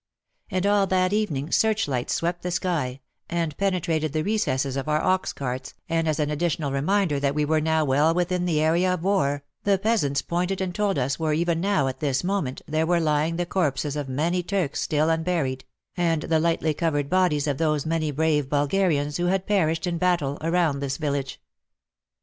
[0.49, 5.31] And all that evening searchlights swept the sky, and penetrated the recesses of our ox
[5.31, 9.03] carts, and, as an additional reminder that we were now well within the area of
[9.03, 12.99] war, the peasants pointed and told us where even now at this moment there were
[12.99, 17.85] lying the corpses of many Turks still unburied, and the lightly covered bodies of those
[17.85, 21.39] many brave Bulgarians who had perished in battle around this village.